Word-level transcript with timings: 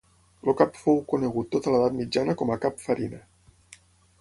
El 0.51 0.55
cap 0.61 0.79
fou 0.85 0.97
conegut 1.11 1.51
tota 1.57 1.75
l'edat 1.75 1.99
mitjana 1.99 2.37
com 2.43 2.55
a 2.55 2.59
Cap 2.67 2.83
Farina. 2.87 3.21